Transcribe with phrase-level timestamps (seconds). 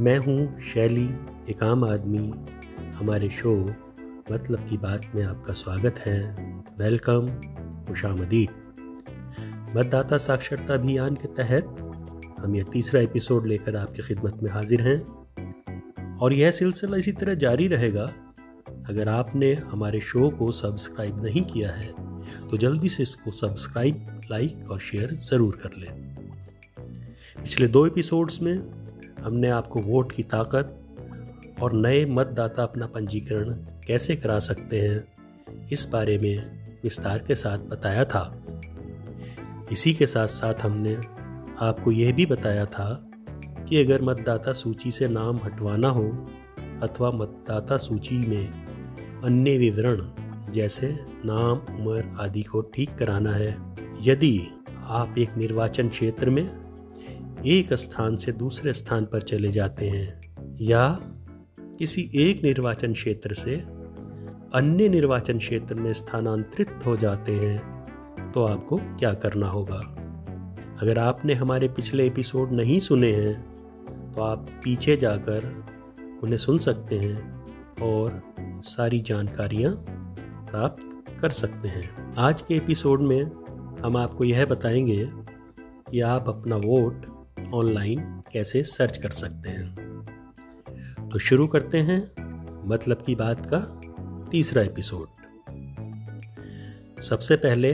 [0.00, 1.04] मैं हूँ शैली,
[1.50, 2.18] एक आम आदमी।
[2.94, 3.54] हमारे शो
[4.32, 6.20] मतलब की बात में आपका स्वागत है।
[6.78, 7.26] वेलकम
[7.88, 8.50] खुशामदीद
[9.76, 11.74] मतदाता साक्षरता अभियान के तहत
[12.38, 17.34] हम यह तीसरा एपिसोड लेकर आपकी खिदमत में हाजिर हैं। और यह सिलसिला इसी तरह
[17.36, 18.10] जारी रहेगा,
[18.88, 21.92] अगर आपने हमारे शो को सब्सक्राइब नहीं किया है
[22.50, 25.92] तो जल्दी से इसको सब्सक्राइब, लाइक और शेयर ज़रूर कर लें।
[27.38, 28.77] पिछले दो एपिसोड्स में
[29.28, 30.74] हमने आपको वोट की ताकत
[31.62, 33.50] और नए मतदाता अपना पंजीकरण
[33.86, 35.04] कैसे करा सकते हैं,
[35.72, 38.44] इस बारे में विस्तार के साथ बताया था।
[39.72, 40.94] इसी के साथ साथ हमने
[41.60, 42.88] आपको यह भी बताया था
[43.68, 46.08] कि अगर मतदाता सूची से नाम हटवाना हो
[46.82, 50.02] अथवा मतदाता सूची में अन्य विवरण
[50.52, 50.88] जैसे
[51.24, 53.56] नाम, उम्र आदि को ठीक कराना है,
[54.02, 54.48] यदि
[54.86, 56.44] आप एक निर्वाचन क्षेत्र में
[57.46, 60.98] एक स्थान से दूसरे स्थान पर चले जाते हैं, या
[61.78, 63.56] किसी एक निर्वाचन क्षेत्र से
[64.54, 67.84] अन्य निर्वाचन क्षेत्र में स्थानांतरित हो जाते हैं
[68.32, 69.78] तो आपको क्या करना होगा?
[70.82, 73.54] अगर आपने हमारे पिछले एपिसोड नहीं सुने हैं
[74.12, 75.64] तो आप पीछे जाकर
[76.22, 77.44] उन्हें सुन सकते हैं
[77.82, 78.22] और
[78.64, 79.84] सारी जानकारियाँ
[80.50, 83.22] प्राप्त कर सकते हैं। आज के एपिसोड में
[83.84, 85.10] हम आपको यह बताएँगे
[85.90, 87.17] कि आप अपना वोट
[87.54, 92.00] ऑनलाइन कैसे सर्च कर सकते हैं। तो शुरू करते हैं
[92.68, 93.58] मतलब की बात का
[94.30, 95.06] तीसरा एपिसोड।
[97.00, 97.72] सबसे पहले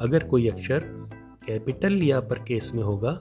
[0.00, 1.08] अगर कोई अक्षर
[1.46, 3.18] कैपिटल या अपर केस में होगा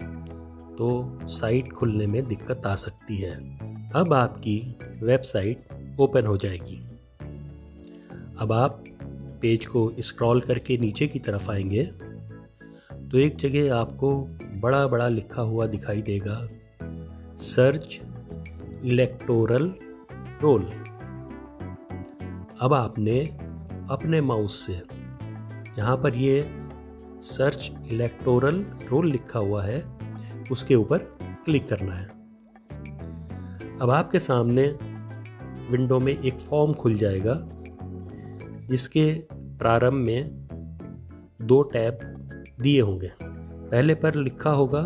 [0.77, 3.59] तो साइट खुलने में दिक्कत आ सकती है।
[3.95, 5.65] अब आपकी वेबसाइट
[5.99, 6.87] ओपन हो जाएगी।
[8.37, 8.83] अब आप
[9.41, 11.91] पेज को स्क्रॉल करके नीचे की तरफ़ आएँगे।
[13.11, 14.09] तो एक जगह आपको
[14.61, 16.35] बड़ा बड़ा लिखा हुआ दिखाई देगा।
[17.38, 17.99] सर्च
[18.83, 19.73] इलेक्टोरल
[20.41, 20.66] रोल
[22.61, 23.19] अब आपने
[23.91, 24.81] अपने माउस से,
[25.77, 26.49] जहाँ पर ये
[27.22, 29.83] सर्च इलेक्टोरल रोल लिखा हुआ है,
[30.51, 30.97] उसके ऊपर
[31.45, 32.07] क्लिक करना है।
[33.79, 34.67] अब आपके सामने
[35.72, 37.35] विंडो में एक फॉर्म खुल जाएगा,
[38.69, 40.47] जिसके प्रारंभ में
[41.41, 42.10] दो टैब
[42.61, 43.11] दिए होंगे।
[43.72, 44.83] पहले पर लिखा होगा,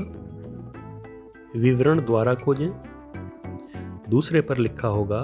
[1.60, 2.70] विवरण द्वारा खोजें।
[4.10, 5.22] दूसरे पर लिखा होगा,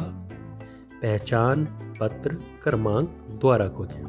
[1.01, 1.65] पहचान
[1.99, 4.03] पत्र क्रमांक द्वारा खोजें।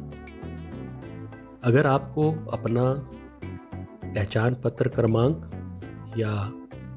[1.63, 2.93] अगर आपको अपना
[4.05, 5.49] पहचान पत्र क्रमांक
[6.17, 6.51] या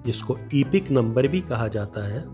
[0.06, 2.24] जिसको ईपिक नंबर भी कहा जाता है,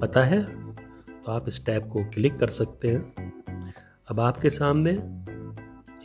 [0.00, 3.32] पता है तो आप इस टैब को क्लिक कर सकते हैं।
[4.08, 4.92] अब आपके सामने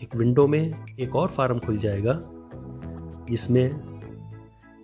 [0.04, 2.20] एक विंडो में एक और फार्म खुल जाएगा,
[3.30, 3.74] जिसमें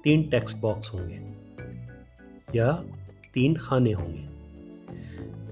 [0.04, 1.26] तीन टेक्स्ट बॉक्स होंगे
[2.56, 2.72] या
[3.34, 4.28] तीन खाने होंगे।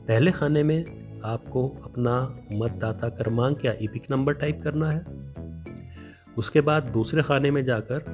[0.08, 0.86] पहले खाने में
[1.22, 5.06] आपको अपना मतदाता क्रमांक या ईपिक नंबर टाइप करना है।
[6.38, 8.06] उसके बाद दूसरे खाने में जाकर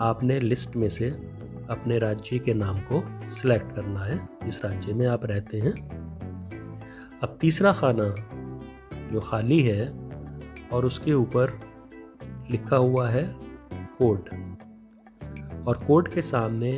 [0.00, 1.10] आपने लिस्ट में से
[1.70, 5.72] अपने राज्य के नाम को सिलेक्ट करना है, जिस राज्य में आप रहते हैं।
[7.22, 8.14] अब तीसरा खाना
[9.12, 10.01] जो खाली है
[10.72, 11.58] और उसके ऊपर
[12.50, 13.24] लिखा हुआ है
[13.98, 14.28] कोड।
[15.68, 16.70] और कोड के सामने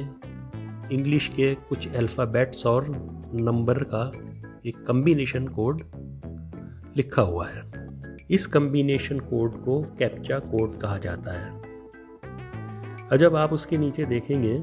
[0.93, 2.89] इंग्लिश के कुछ अल्फ़ाबेट्स और
[3.35, 4.13] नंबर का
[4.67, 5.83] एक कम्बिनेशन कोड
[6.97, 7.63] लिखा हुआ है।
[8.31, 11.53] इस कम्बिनेशन कोड को कैप्चा कोड कहा जाता है।
[13.09, 14.59] और जब आप उसके नीचे देखेंगे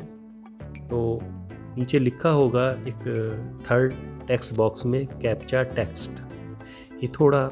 [0.87, 1.19] तो
[1.77, 3.03] नीचे लिखा होगा एक
[3.61, 3.93] थर्ड
[4.27, 6.11] टेक्स्ट बॉक्स में कैप्चा टेक्स्ट
[7.03, 7.49] ये थोड़ा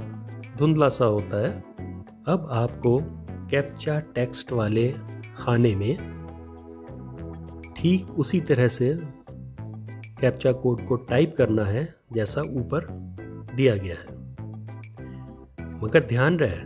[0.59, 1.63] धुंधला सा होता है।
[2.27, 3.00] अब आपको
[3.51, 4.95] कैप्चा टेक्स्ट वाले
[5.38, 5.97] खाने में
[7.77, 8.97] ठीक उसी तरह से
[10.21, 12.85] कैप्चा कोड को टाइप करना है, जैसा ऊपर
[13.56, 14.17] दिया गया है।
[15.83, 16.57] मगर ध्यान रहे,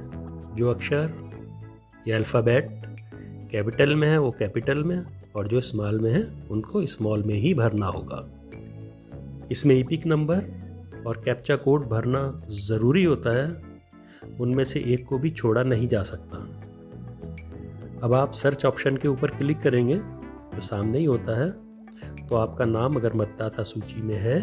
[0.55, 1.13] जो अक्षर,
[2.07, 2.69] या अल्फ़ाबेट
[3.51, 5.05] कैपिटल में है, वो कैपिटल में,
[5.35, 8.29] और जो स्मॉल में है, उनको स्मॉल में ही भरना होगा।
[9.51, 10.43] इसमें इपिक नंबर
[11.07, 13.72] और कैप्चा कोड भरना ज़रूरी होता है
[14.39, 16.37] उनमें से एक को भी छोड़ा नहीं जा सकता।
[18.03, 19.95] अब आप सर्च ऑप्शन के ऊपर क्लिक करेंगे
[20.55, 21.49] तो सामने ही होता है
[22.27, 24.39] तो आपका नाम अगर मतदाता सूची में है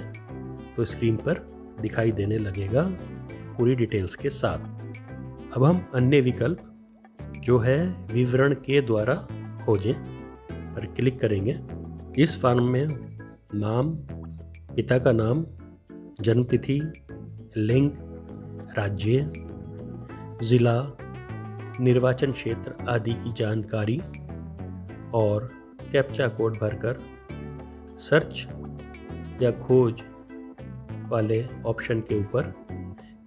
[0.76, 1.46] तो स्क्रीन पर
[1.80, 2.82] दिखाई देने लगेगा
[3.58, 4.58] पूरी डिटेल्स के साथ।
[5.56, 6.58] अब हम अन्य विकल्प,
[7.38, 7.78] जो है
[8.12, 9.14] विवरण के द्वारा
[9.64, 9.94] खोजें,
[10.74, 11.58] पर क्लिक करेंगे।
[12.22, 12.86] इस फॉर्म में
[13.54, 13.90] नाम,
[14.76, 15.44] पिता का नाम,
[16.20, 16.80] जन्मतिथि,
[17.56, 17.90] लिंग,
[18.78, 19.32] राज्य
[20.42, 20.96] ज़िला
[21.80, 23.98] निर्वाचन क्षेत्र आदि की जानकारी
[25.14, 25.46] और
[25.92, 26.96] कैप्चा कोड भरकर
[27.98, 28.46] सर्च
[29.42, 29.94] या खोज
[31.08, 32.42] वाले ऑप्शन के ऊपर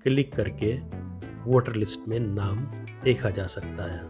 [0.03, 0.73] क्लिक करके
[1.43, 2.59] वोटर लिस्ट में नाम
[3.03, 4.01] देखा जा सकता है।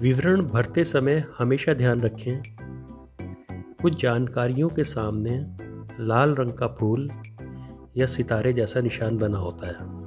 [0.00, 2.42] विवरण भरते समय हमेशा ध्यान रखें।
[3.82, 5.56] कुछ जानकारियों के सामने
[6.00, 7.08] लाल रंग का फूल
[7.96, 9.99] या सितारे जैसा निशान बना होता है।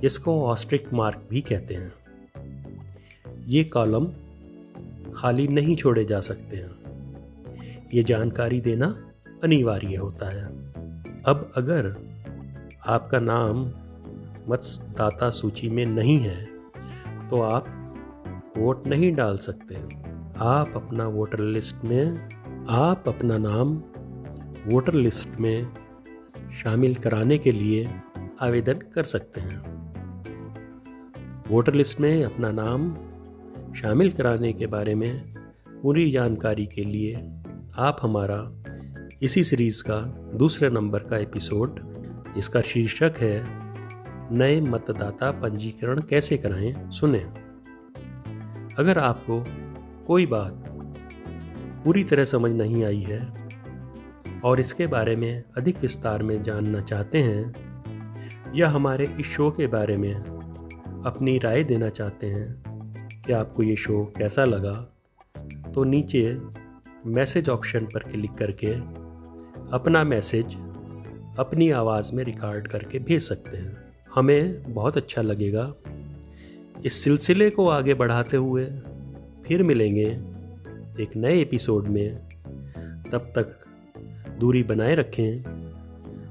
[0.00, 1.92] जिसको ऑस्ट्रिक मार्क भी कहते हैं।
[3.46, 4.06] ये कॉलम
[5.14, 8.86] खाली नहीं छोड़े जा सकते हैं। ये जानकारी देना
[9.44, 10.44] अनिवार्य होता है।
[11.22, 11.94] अब अगर
[12.86, 13.64] आपका नाम
[14.48, 16.44] मतदाता सूची में नहीं है
[17.30, 17.64] तो आप
[18.56, 19.74] वोट नहीं डाल सकते।
[20.38, 22.12] आप अपना वोटर लिस्ट में,
[22.70, 23.76] आप अपना नाम
[24.66, 25.66] वोटर लिस्ट में
[26.62, 27.88] शामिल कराने के लिए
[28.40, 29.75] आवेदन कर सकते हैं।
[31.50, 32.94] वोटर लिस्ट में अपना नाम
[33.74, 35.34] शामिल कराने के बारे में
[35.82, 37.14] पूरी जानकारी के लिए
[37.78, 38.64] आप हमारा
[39.22, 40.00] इसी सीरीज़ का
[40.38, 41.80] दूसरे नंबर का एपिसोड,
[42.36, 43.46] इसका शीर्षक है,
[44.38, 47.26] नए मतदाता पंजीकरण कैसे कराएँ, सुने।
[48.78, 49.44] अगर आपको
[50.06, 50.64] कोई बात
[51.84, 53.32] पूरी तरह समझ नहीं आई है
[54.44, 57.54] और इसके बारे में अधिक विस्तार में जानना चाहते हैं
[58.54, 60.35] या हमारे इस शो के बारे में
[61.06, 64.92] अपनी राय देना चाहते हैं कि आपको ये शो कैसा लगा
[65.74, 66.38] तो नीचे
[67.06, 68.72] मैसेज ऑप्शन पर क्लिक करके
[69.72, 70.56] अपना मैसेज
[71.38, 73.76] अपनी आवाज़ में रिकॉर्ड करके भेज सकते हैं।
[74.14, 75.74] हमें बहुत अच्छा लगेगा।
[76.84, 78.64] इस सिलसिले को आगे बढ़ाते हुए
[79.46, 80.08] फिर मिलेंगे
[81.02, 82.14] एक नए एपिसोड में।
[83.12, 83.64] तब तक
[84.40, 85.42] दूरी बनाए रखें,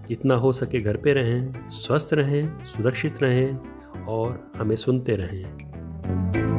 [0.10, 3.75] जितना हो सके घर पे रहें, स्वस्थ रहें, सुरक्षित रहें।
[4.08, 6.55] और हमें सुनते रहें।